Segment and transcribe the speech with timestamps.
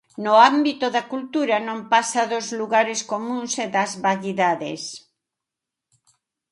[0.25, 4.83] No ámbito da cultura, non pasa dos lugares comúns e das vaguidades.